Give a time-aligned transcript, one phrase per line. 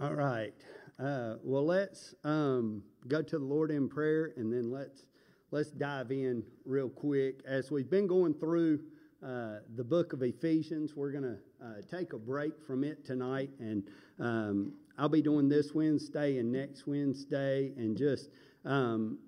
[0.00, 0.54] All right.
[1.00, 5.06] Uh, well, let's um, go to the Lord in prayer, and then let's
[5.50, 7.40] let's dive in real quick.
[7.44, 8.78] As we've been going through
[9.26, 13.50] uh, the book of Ephesians, we're going to uh, take a break from it tonight,
[13.58, 13.82] and
[14.20, 18.30] um, I'll be doing this Wednesday and next Wednesday, and just
[18.64, 19.18] um,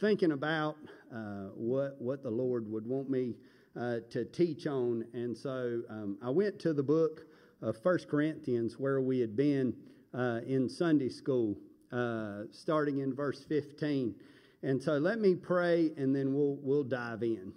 [0.00, 0.76] thinking about
[1.10, 3.36] uh, what what the Lord would want me
[3.74, 5.02] uh, to teach on.
[5.14, 7.22] And so um, I went to the book
[7.62, 9.74] of First Corinthians, where we had been
[10.14, 11.56] uh, in Sunday school,
[11.92, 14.14] uh, starting in verse 15.
[14.62, 17.52] And so let me pray and then we'll, we'll dive in.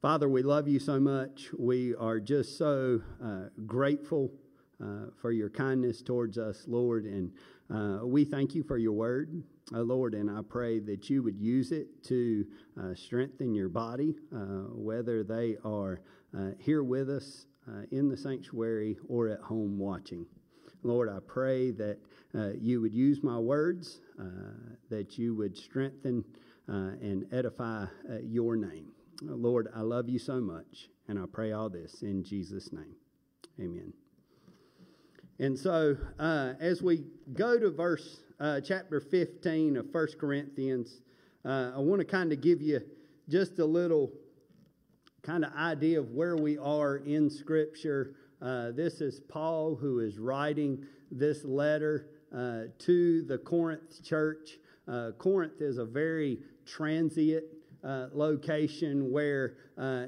[0.00, 1.48] Father, we love you so much.
[1.58, 4.30] We are just so uh, grateful
[4.80, 7.04] uh, for your kindness towards us, Lord.
[7.04, 7.32] And
[7.68, 9.42] uh, we thank you for your word,
[9.74, 10.14] uh, Lord.
[10.14, 12.46] And I pray that you would use it to
[12.80, 16.00] uh, strengthen your body, uh, whether they are
[16.36, 17.46] uh, here with us
[17.90, 20.24] in the sanctuary or at home watching.
[20.82, 21.98] Lord, I pray that
[22.58, 24.00] you would use my words,
[24.88, 26.24] that you would strengthen
[26.66, 27.84] and edify
[28.22, 28.92] your name.
[29.20, 32.96] Lord, I love you so much, and I pray all this in Jesus' name.
[33.60, 33.92] Amen.
[35.40, 41.02] And so, uh, as we go to verse uh, chapter 15 of 1 Corinthians,
[41.44, 42.80] uh, I want to kind of give you
[43.28, 44.10] just a little
[45.22, 48.16] kind of idea of where we are in Scripture.
[48.42, 54.58] Uh, this is Paul who is writing this letter uh, to the Corinth church.
[54.88, 57.44] Uh, Corinth is a very transient
[58.12, 59.54] location where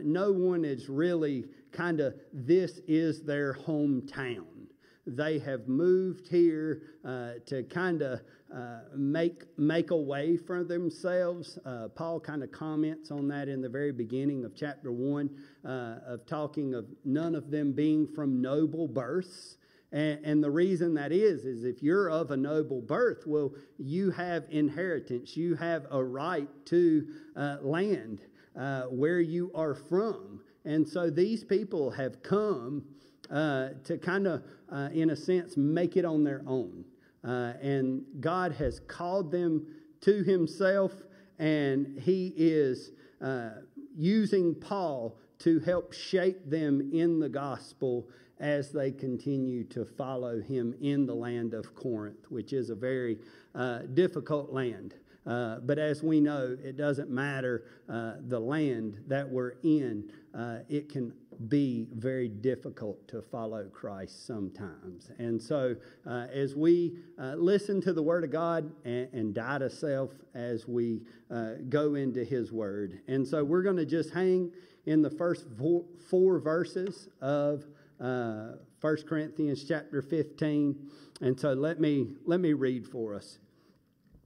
[0.02, 4.59] no one is really kind of, this is their hometown
[5.06, 8.20] they have moved here uh, to kind of
[8.54, 11.58] uh, make make a way for themselves.
[11.64, 15.30] Uh, Paul kind of comments on that in the very beginning of chapter one,
[15.64, 19.56] uh, of talking of none of them being from noble births.
[19.92, 24.12] And, and, the reason that is, is if you're of a noble birth, well, you
[24.12, 25.36] have inheritance.
[25.36, 28.20] You have a right to uh, land
[28.56, 30.42] uh, where you are from.
[30.64, 32.84] And so these people have come
[33.30, 36.84] uh, to kind of, uh, in a sense, make it on their own.
[37.22, 39.66] Uh, and God has called them
[40.00, 40.92] to Himself,
[41.38, 43.50] and He is uh,
[43.96, 48.08] using Paul to help shape them in the gospel
[48.38, 53.18] as they continue to follow Him in the land of Corinth, which is a very
[53.54, 54.94] uh, difficult land.
[55.26, 60.58] Uh, but as we know, it doesn't matter uh, the land that we're in, uh,
[60.68, 61.12] it can
[61.48, 65.10] be very difficult to follow Christ sometimes.
[65.18, 65.74] And so,
[66.06, 70.10] uh, as we uh, listen to the Word of God and, and die to self
[70.34, 73.00] as we uh, go into His Word.
[73.08, 74.52] And so, we're going to just hang
[74.84, 77.64] in the first four, four verses of
[78.00, 80.90] uh, 1 Corinthians chapter 15.
[81.22, 83.38] And so, let me, let me read for us.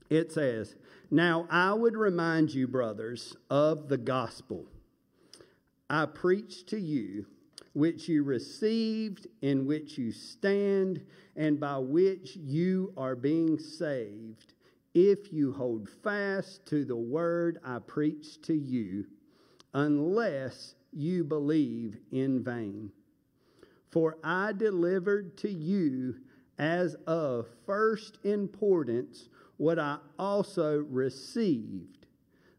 [0.09, 0.75] It says,
[1.09, 4.65] Now I would remind you, brothers, of the gospel
[5.89, 7.25] I preach to you,
[7.73, 11.01] which you received, in which you stand,
[11.35, 14.53] and by which you are being saved,
[14.93, 19.05] if you hold fast to the word I preach to you,
[19.73, 22.91] unless you believe in vain.
[23.91, 26.15] For I delivered to you
[26.57, 31.94] as of first importance what I also received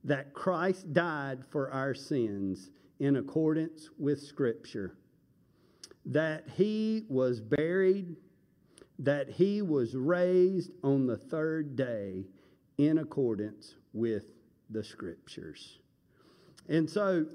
[0.06, 4.97] that Christ died for our sins in accordance with Scripture,
[6.06, 8.17] that he was buried,
[9.00, 12.25] that he was raised on the third day
[12.78, 14.27] in accordance with
[14.71, 15.81] the Scriptures.
[16.69, 17.27] And so,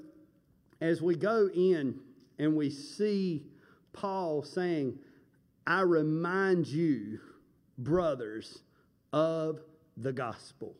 [0.80, 2.00] as we go in
[2.38, 3.44] and we see
[3.92, 4.98] Paul saying,
[5.66, 7.20] I remind you,
[7.76, 8.60] brothers,
[9.12, 9.60] of
[9.98, 10.74] the gospel.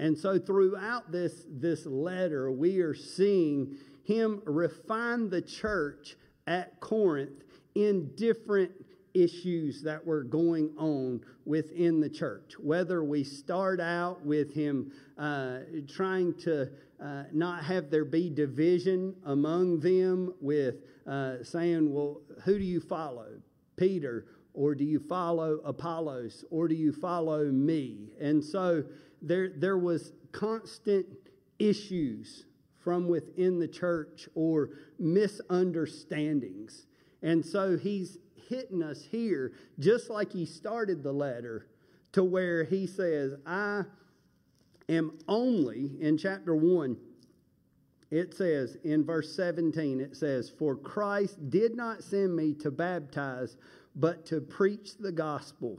[0.00, 6.16] And so throughout this, this letter, we are seeing him refine the church
[6.46, 7.44] at Corinth
[7.74, 8.72] in different
[9.12, 12.54] issues that were going on within the church.
[12.58, 19.14] Whether we start out with him uh, trying to uh, not have there be division
[19.26, 20.76] among them, with
[21.06, 23.28] uh, saying, Well, who do you follow?
[23.76, 24.24] Peter,
[24.54, 28.14] or do you follow Apollos, or do you follow me?
[28.18, 28.84] And so
[29.22, 31.06] there, there was constant
[31.58, 32.44] issues
[32.78, 36.86] from within the church or misunderstandings.
[37.22, 38.18] And so he's
[38.48, 41.66] hitting us here, just like he started the letter,
[42.12, 43.84] to where he says, I
[44.88, 46.96] am only, in chapter 1,
[48.10, 53.56] it says in verse 17, it says, For Christ did not send me to baptize,
[53.94, 55.78] but to preach the gospel,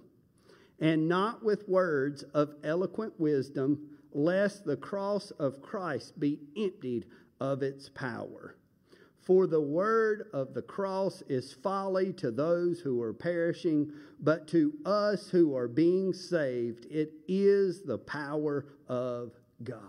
[0.82, 7.06] and not with words of eloquent wisdom, lest the cross of Christ be emptied
[7.40, 8.58] of its power.
[9.22, 14.74] For the word of the cross is folly to those who are perishing, but to
[14.84, 19.82] us who are being saved, it is the power of God.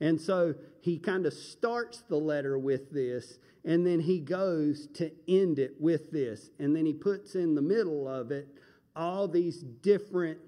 [0.00, 5.10] And so he kind of starts the letter with this, and then he goes to
[5.28, 6.50] end it with this.
[6.58, 8.48] And then he puts in the middle of it
[8.94, 10.38] all these different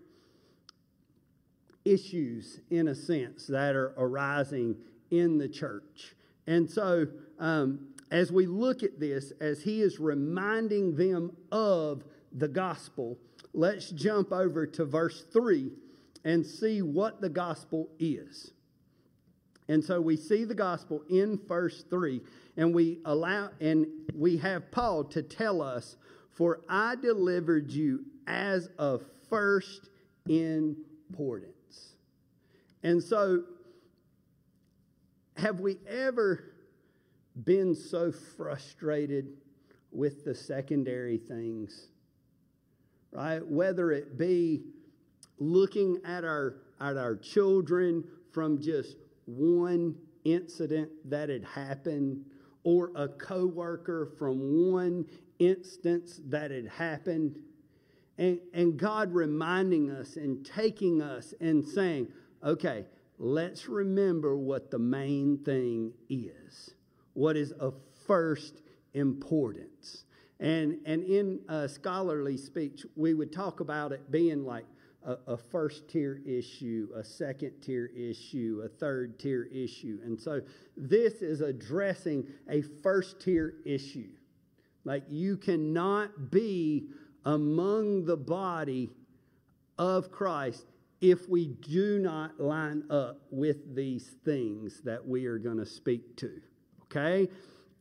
[1.84, 4.76] issues, in a sense, that are arising
[5.10, 6.14] in the church.
[6.46, 7.06] And so,
[7.38, 13.18] um, as we look at this, as he is reminding them of the gospel,
[13.54, 15.70] let's jump over to verse 3
[16.24, 18.52] and see what the gospel is.
[19.68, 22.20] And so we see the gospel in verse 3,
[22.56, 25.96] and we allow and we have Paul to tell us,
[26.32, 29.88] For I delivered you as of first
[30.28, 31.94] importance.
[32.82, 33.42] And so,
[35.36, 36.44] have we ever
[37.44, 39.28] been so frustrated
[39.90, 41.88] with the secondary things?
[43.12, 43.44] Right?
[43.46, 44.62] Whether it be
[45.38, 48.96] looking at our, at our children from just
[49.26, 52.24] one incident that had happened
[52.62, 55.06] or a coworker from one
[55.38, 57.36] instance that had happened
[58.20, 62.08] and, and God reminding us and taking us and saying,
[62.44, 62.84] okay,
[63.18, 66.74] let's remember what the main thing is,
[67.14, 67.74] what is of
[68.06, 68.60] first
[68.92, 70.04] importance.
[70.38, 74.66] And, and in a scholarly speech, we would talk about it being like
[75.02, 79.98] a, a first tier issue, a second tier issue, a third tier issue.
[80.04, 80.42] And so
[80.76, 84.10] this is addressing a first tier issue.
[84.84, 86.90] Like you cannot be
[87.24, 88.90] among the body
[89.78, 90.66] of Christ
[91.00, 96.16] if we do not line up with these things that we are going to speak
[96.16, 96.40] to.
[96.84, 97.28] Okay?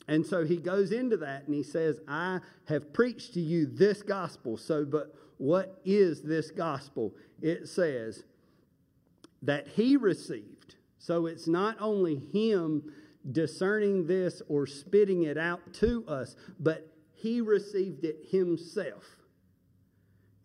[0.07, 4.01] And so he goes into that and he says, I have preached to you this
[4.01, 4.57] gospel.
[4.57, 7.13] So, but what is this gospel?
[7.41, 8.23] It says
[9.41, 10.75] that he received.
[10.97, 12.91] So it's not only him
[13.31, 19.17] discerning this or spitting it out to us, but he received it himself.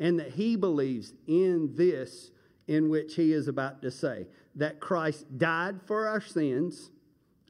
[0.00, 2.30] And that he believes in this
[2.66, 6.90] in which he is about to say that Christ died for our sins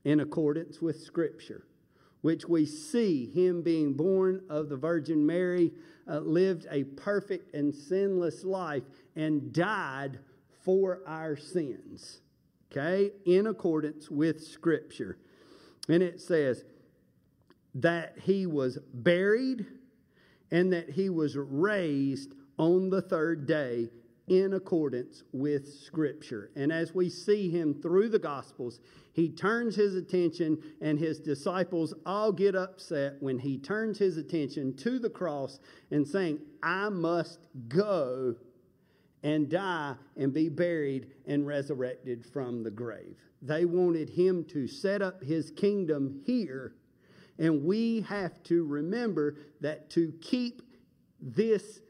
[0.04, 1.66] in accordance with Scripture,
[2.22, 5.72] which we see him being born of the Virgin Mary,
[6.08, 8.82] uh, lived a perfect and sinless life,
[9.16, 10.18] and died
[10.62, 12.20] for our sins.
[12.70, 13.12] Okay?
[13.24, 15.18] In accordance with Scripture.
[15.88, 16.64] And it says
[17.74, 19.66] that he was buried
[20.54, 23.90] and that he was raised on the third day
[24.28, 26.52] in accordance with Scripture.
[26.54, 28.78] And as we see him through the Gospels,
[29.14, 34.76] he turns his attention, and his disciples all get upset when he turns his attention
[34.76, 35.58] to the cross
[35.90, 38.36] and saying, I must go
[39.24, 43.16] and die and be buried and resurrected from the grave.
[43.42, 46.74] They wanted him to set up his kingdom here.
[47.38, 50.62] And we have to remember that to keep
[51.20, 51.80] this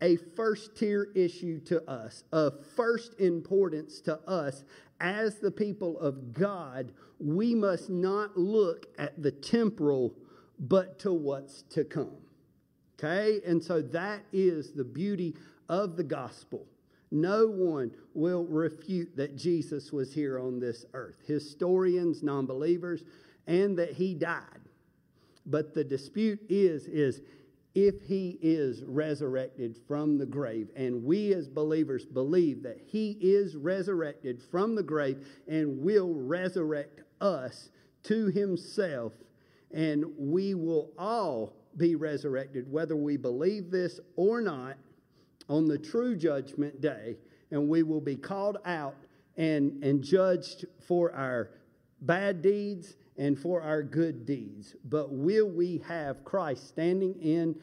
[0.00, 4.64] a first tier issue to us, of first importance to us
[5.00, 10.14] as the people of God, we must not look at the temporal,
[10.58, 12.16] but to what's to come.
[12.98, 13.40] Okay?
[13.46, 15.36] And so that is the beauty
[15.68, 16.66] of the gospel.
[17.10, 21.16] No one will refute that Jesus was here on this earth.
[21.26, 23.04] Historians, non believers,
[23.46, 24.63] and that he died.
[25.46, 27.20] But the dispute is, is
[27.74, 30.68] if he is resurrected from the grave.
[30.76, 37.00] And we as believers believe that he is resurrected from the grave and will resurrect
[37.20, 37.70] us
[38.04, 39.12] to himself.
[39.72, 44.76] And we will all be resurrected, whether we believe this or not,
[45.48, 47.16] on the true judgment day.
[47.50, 48.94] And we will be called out
[49.36, 51.50] and, and judged for our
[52.00, 54.74] bad deeds and for our good deeds.
[54.84, 57.56] But will we have Christ standing in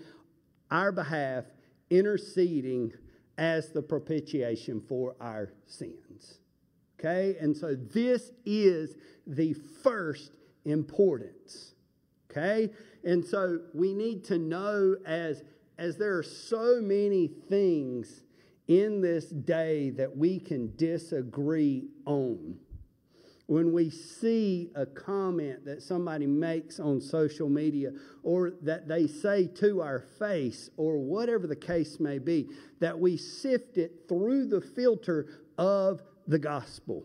[0.69, 1.45] our behalf,
[1.89, 2.93] interceding
[3.37, 6.39] as the propitiation for our sins?
[6.99, 7.35] Okay?
[7.39, 8.95] And so this is
[9.27, 9.53] the
[9.83, 11.73] first importance.
[12.29, 12.69] Okay?
[13.03, 15.43] And so we need to know as
[15.77, 18.23] as there are so many things
[18.67, 22.55] in this day that we can disagree on
[23.51, 27.91] when we see a comment that somebody makes on social media
[28.23, 32.47] or that they say to our face or whatever the case may be,
[32.79, 35.27] that we sift it through the filter
[35.57, 37.03] of the gospel.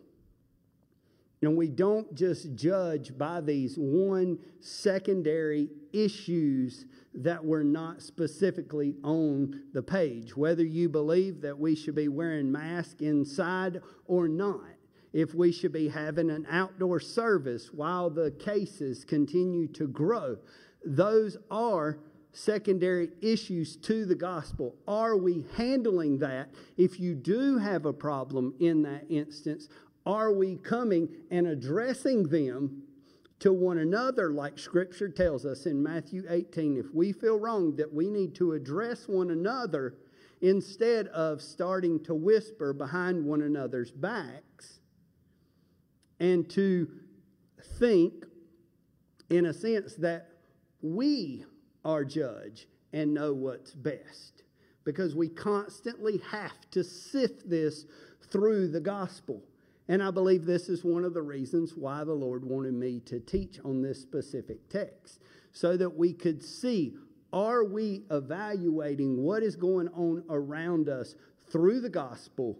[1.42, 9.64] And we don't just judge by these one secondary issues that were not specifically on
[9.72, 14.75] the page, whether you believe that we should be wearing masks inside or not
[15.16, 20.36] if we should be having an outdoor service while the cases continue to grow.
[20.84, 22.00] Those are
[22.32, 24.74] secondary issues to the gospel.
[24.86, 26.50] Are we handling that?
[26.76, 29.70] If you do have a problem in that instance,
[30.04, 32.82] are we coming and addressing them
[33.38, 36.76] to one another, like Scripture tells us in Matthew 18?
[36.76, 39.94] If we feel wrong, that we need to address one another
[40.42, 44.80] instead of starting to whisper behind one another's backs
[46.20, 46.88] and to
[47.78, 48.24] think,
[49.30, 50.28] in a sense, that
[50.82, 51.44] we
[51.84, 54.42] are judge and know what's best.
[54.84, 57.86] Because we constantly have to sift this
[58.30, 59.42] through the gospel.
[59.88, 63.20] And I believe this is one of the reasons why the Lord wanted me to
[63.20, 65.20] teach on this specific text,
[65.52, 66.94] so that we could see
[67.32, 71.16] are we evaluating what is going on around us
[71.50, 72.58] through the gospel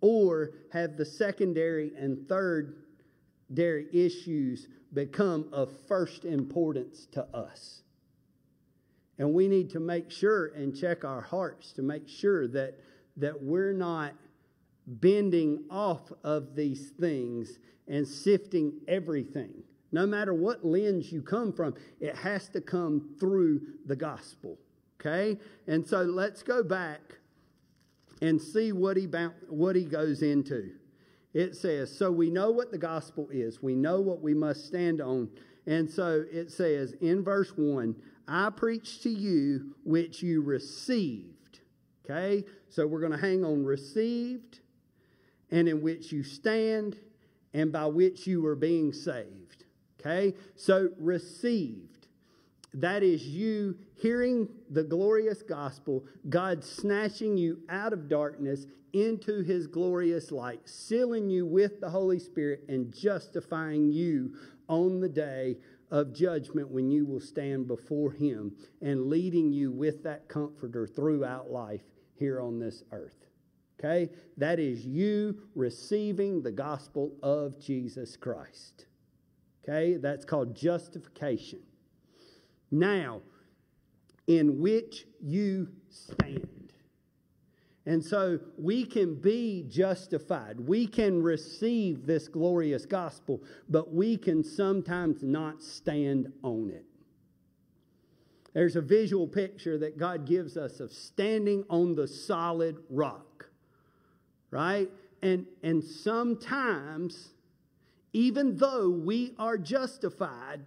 [0.00, 2.84] or have the secondary and third
[3.52, 7.82] dairy issues become of first importance to us.
[9.18, 12.78] And we need to make sure and check our hearts to make sure that,
[13.16, 14.14] that we're not
[14.86, 19.62] bending off of these things and sifting everything.
[19.90, 24.58] No matter what lens you come from, it has to come through the gospel.
[25.00, 25.38] Okay?
[25.66, 27.17] And so let's go back
[28.20, 30.70] and see what he, bound, what he goes into.
[31.34, 35.00] It says, So we know what the gospel is, we know what we must stand
[35.00, 35.28] on.
[35.66, 37.94] And so it says in verse 1
[38.26, 41.60] I preach to you which you received.
[42.04, 42.44] Okay?
[42.68, 44.60] So we're going to hang on received,
[45.50, 46.98] and in which you stand,
[47.54, 49.64] and by which you are being saved.
[50.00, 50.34] Okay?
[50.56, 51.97] So received.
[52.78, 59.66] That is you hearing the glorious gospel, God snatching you out of darkness into his
[59.66, 64.32] glorious light, sealing you with the Holy Spirit, and justifying you
[64.68, 65.56] on the day
[65.90, 71.50] of judgment when you will stand before him and leading you with that comforter throughout
[71.50, 71.82] life
[72.14, 73.26] here on this earth.
[73.80, 74.08] Okay?
[74.36, 78.86] That is you receiving the gospel of Jesus Christ.
[79.64, 79.96] Okay?
[79.96, 81.60] That's called justification.
[82.70, 83.22] Now,
[84.26, 86.72] in which you stand.
[87.86, 90.60] And so we can be justified.
[90.60, 96.84] We can receive this glorious gospel, but we can sometimes not stand on it.
[98.52, 103.48] There's a visual picture that God gives us of standing on the solid rock,
[104.50, 104.90] right?
[105.22, 107.30] And, and sometimes,
[108.12, 110.60] even though we are justified,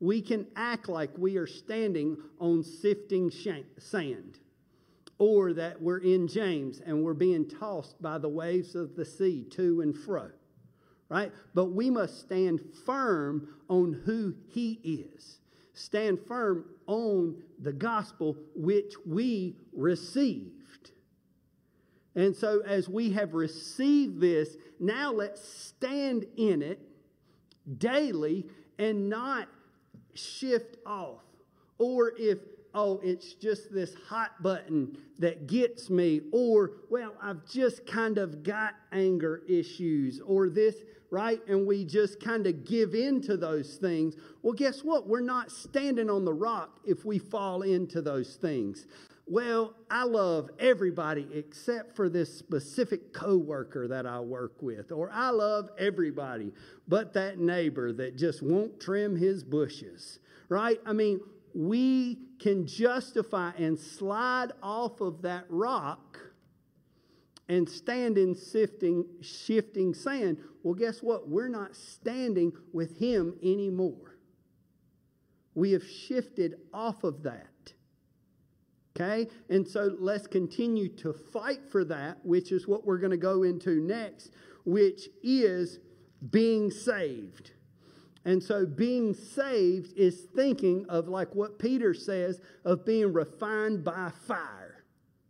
[0.00, 3.30] we can act like we are standing on sifting
[3.78, 4.38] sand
[5.18, 9.44] or that we're in James and we're being tossed by the waves of the sea
[9.50, 10.30] to and fro,
[11.08, 11.32] right?
[11.54, 15.40] But we must stand firm on who He is,
[15.72, 20.92] stand firm on the gospel which we received.
[22.14, 26.80] And so, as we have received this, now let's stand in it
[27.78, 28.46] daily
[28.78, 29.48] and not
[30.18, 31.22] shift off.
[31.78, 32.38] Or if,
[32.74, 38.42] oh, it's just this hot button that gets me, or, well, I've just kind of
[38.42, 40.76] got anger issues, or this,
[41.10, 41.40] right?
[41.48, 44.16] And we just kind of give in to those things.
[44.42, 45.08] Well, guess what?
[45.08, 48.86] We're not standing on the rock if we fall into those things.
[49.30, 55.30] Well, I love everybody except for this specific coworker that I work with, or I
[55.30, 56.52] love everybody
[56.86, 60.18] but that neighbor that just won't trim his bushes,
[60.48, 60.80] right?
[60.86, 61.20] I mean,
[61.54, 66.18] we can justify and slide off of that rock
[67.48, 70.38] and stand in sifting, shifting sand.
[70.62, 71.28] Well, guess what?
[71.28, 74.16] We're not standing with him anymore.
[75.54, 77.72] We have shifted off of that.
[78.98, 79.28] Okay?
[79.48, 83.44] And so let's continue to fight for that, which is what we're going to go
[83.44, 84.32] into next,
[84.64, 85.78] which is
[86.30, 87.52] being saved.
[88.24, 94.10] And so being saved is thinking of like what Peter says of being refined by
[94.26, 94.84] fire.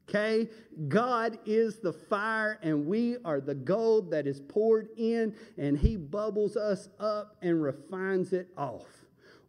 [0.09, 0.49] Okay?
[0.89, 5.97] God is the fire, and we are the gold that is poured in, and He
[5.99, 8.87] bubbles us up and refines it off.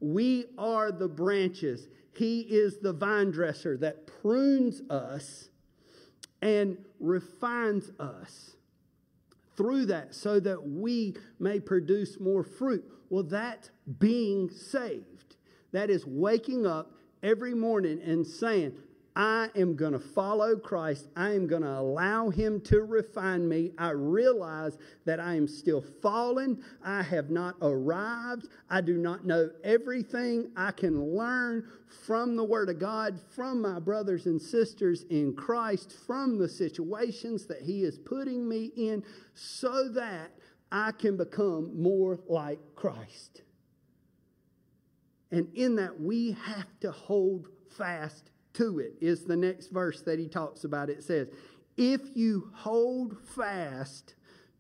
[0.02, 1.88] We are the branches.
[2.20, 5.48] He is the vine dresser that prunes us
[6.42, 8.58] and refines us
[9.56, 12.84] through that so that we may produce more fruit.
[13.10, 15.38] Well, that's being saved.
[15.72, 16.92] That is waking up
[17.24, 18.74] every morning and saying,
[19.20, 21.10] I am going to follow Christ.
[21.14, 23.74] I am going to allow Him to refine me.
[23.78, 26.64] I realize that I am still fallen.
[26.82, 28.48] I have not arrived.
[28.70, 30.52] I do not know everything.
[30.56, 31.68] I can learn
[32.06, 37.46] from the Word of God, from my brothers and sisters in Christ, from the situations
[37.48, 40.32] that He is putting me in, so that
[40.72, 43.42] I can become more like Christ.
[45.30, 50.20] And in that, we have to hold fast to it, is the next verse that
[50.20, 50.90] he talks about.
[50.90, 51.30] It says,
[51.78, 54.16] If you hold fast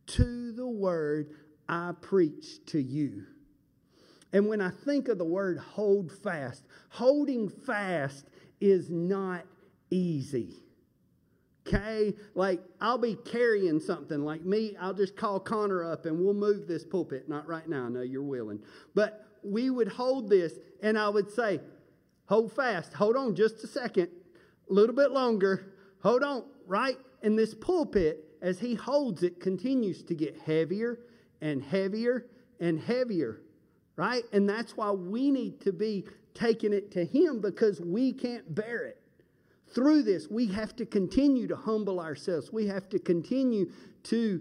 [0.07, 1.29] to the word
[1.67, 3.25] I preach to you.
[4.33, 8.25] And when I think of the word hold fast, holding fast
[8.59, 9.45] is not
[9.91, 10.55] easy.
[11.67, 12.15] Okay?
[12.33, 14.23] Like, I'll be carrying something.
[14.23, 17.29] Like me, I'll just call Connor up and we'll move this pulpit.
[17.29, 18.59] Not right now, I know you're willing.
[18.95, 21.59] But we would hold this and I would say,
[22.29, 22.93] Hold fast.
[22.93, 24.07] Hold on just a second.
[24.69, 25.73] A little bit longer.
[26.03, 26.95] Hold on, right?
[27.23, 30.99] And this pulpit, as he holds it, continues to get heavier
[31.41, 32.27] and heavier
[32.59, 33.41] and heavier,
[33.95, 34.23] right?
[34.31, 36.05] And that's why we need to be
[36.35, 39.01] taking it to him because we can't bear it.
[39.73, 42.53] Through this, we have to continue to humble ourselves.
[42.53, 43.71] We have to continue
[44.03, 44.39] to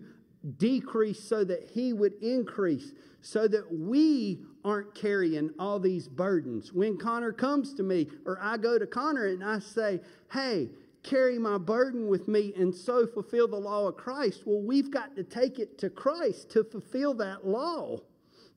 [0.56, 6.72] decrease so that he would increase, so that we aren't carrying all these burdens.
[6.72, 10.00] When Connor comes to me, or I go to Connor and I say,
[10.32, 10.70] hey,
[11.02, 14.42] carry my burden with me and so fulfill the law of Christ.
[14.44, 17.98] Well, we've got to take it to Christ to fulfill that law.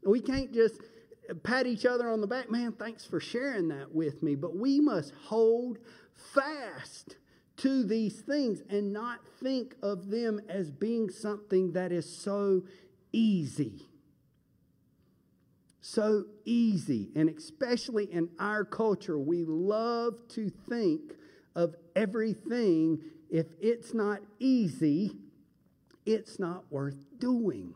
[0.03, 0.81] We can't just
[1.43, 4.35] pat each other on the back, man, thanks for sharing that with me.
[4.35, 5.77] But we must hold
[6.33, 7.15] fast
[7.61, 12.63] to these things and not think of them as being something that is so
[13.11, 13.87] easy
[15.81, 17.09] so easy.
[17.15, 21.13] And especially in our culture, we love to think
[21.55, 22.99] of everything.
[23.29, 25.11] If it's not easy,
[26.05, 27.73] it's not worth doing.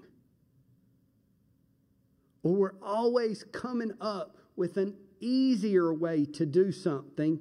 [2.44, 7.40] Or we're always coming up with an easier way to do something,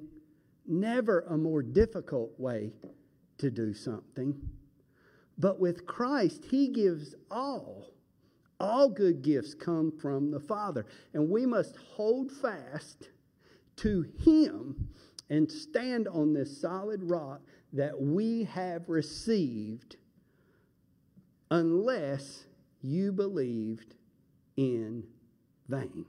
[0.67, 2.73] never a more difficult way
[3.37, 4.35] to do something.
[5.37, 7.91] But with Christ, He gives all.
[8.59, 13.09] All good gifts come from the Father, and we must hold fast
[13.77, 14.87] to Him
[15.29, 17.41] and stand on this solid rock
[17.73, 19.97] that we have received
[21.51, 22.45] unless
[22.81, 23.95] you believed
[24.55, 25.03] in
[25.67, 26.05] vain.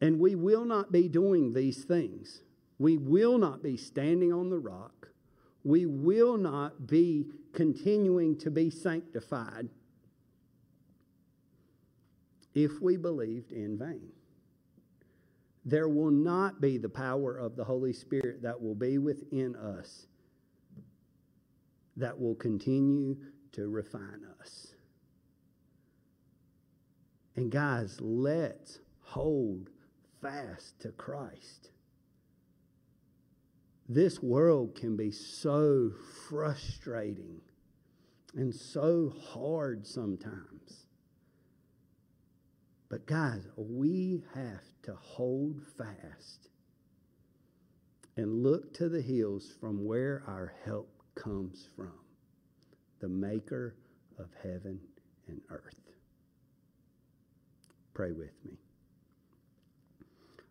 [0.00, 2.42] And we will not be doing these things.
[2.78, 5.08] We will not be standing on the rock.
[5.64, 9.68] We will not be continuing to be sanctified
[12.54, 14.12] if we believed in vain.
[15.64, 20.06] There will not be the power of the Holy Spirit that will be within us
[21.98, 23.16] that will continue
[23.52, 24.68] to refine us.
[27.36, 29.70] And guys, let's hold
[30.20, 31.70] fast to Christ.
[33.88, 35.92] This world can be so
[36.28, 37.40] frustrating
[38.34, 40.86] and so hard sometimes.
[42.90, 46.48] But, guys, we have to hold fast
[48.16, 51.92] and look to the hills from where our help comes from
[53.00, 53.76] the maker
[54.18, 54.80] of heaven
[55.28, 55.80] and earth.
[57.94, 58.58] Pray with me.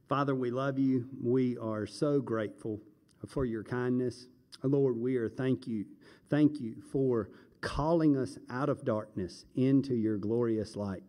[0.08, 1.10] Father, we love you.
[1.22, 2.80] We are so grateful
[3.28, 4.28] for your kindness.
[4.63, 5.86] Lord, we are thank you.
[6.30, 11.04] Thank you for calling us out of darkness into your glorious light.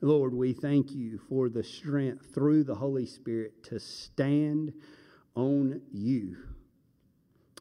[0.00, 4.72] Lord, we thank you for the strength through the Holy Spirit to stand
[5.34, 6.36] on you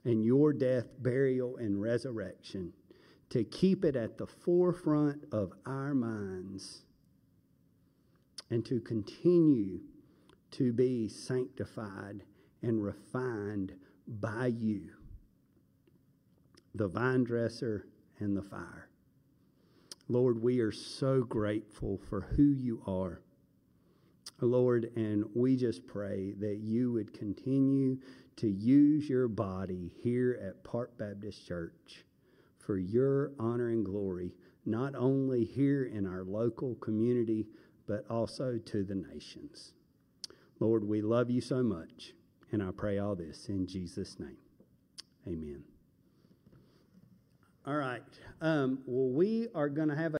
[0.05, 2.71] and your death, burial, and resurrection,
[3.29, 6.83] to keep it at the forefront of our minds,
[8.51, 9.79] and to continue
[10.57, 12.23] to be sanctified
[12.61, 13.73] and refined
[14.07, 14.89] by you,
[16.73, 17.85] the vine dresser
[18.19, 18.87] and the fire.
[20.07, 23.21] Lord, we are so grateful for who you are.
[24.39, 27.97] Lord, and we just pray that you would continue
[28.37, 32.05] to use your body here at Park Baptist Church
[32.59, 34.33] for your honor and glory,
[34.65, 37.47] not only here in our local community,
[37.87, 39.73] but also to the nations.
[40.59, 42.13] Lord, we love you so much,
[42.51, 44.37] and I pray all this in Jesus' name.
[45.27, 45.63] Amen.
[47.65, 48.03] All right.
[48.41, 50.13] Um, well, we are going to have a